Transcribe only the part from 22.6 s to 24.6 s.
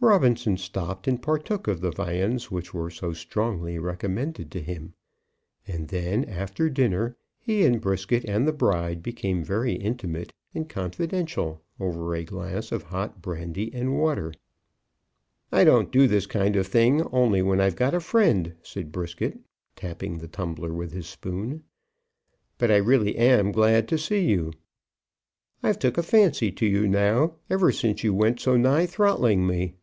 I really am glad to see you.